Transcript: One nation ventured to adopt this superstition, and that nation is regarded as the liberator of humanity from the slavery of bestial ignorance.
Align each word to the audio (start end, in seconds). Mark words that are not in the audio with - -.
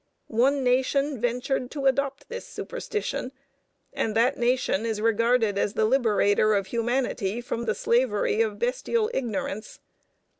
One 0.29 0.63
nation 0.63 1.21
ventured 1.21 1.69
to 1.69 1.85
adopt 1.85 2.27
this 2.27 2.47
superstition, 2.47 3.31
and 3.93 4.15
that 4.15 4.35
nation 4.35 4.83
is 4.83 4.99
regarded 4.99 5.59
as 5.59 5.75
the 5.75 5.85
liberator 5.85 6.55
of 6.55 6.65
humanity 6.65 7.39
from 7.39 7.65
the 7.65 7.75
slavery 7.75 8.41
of 8.41 8.57
bestial 8.57 9.11
ignorance. 9.13 9.79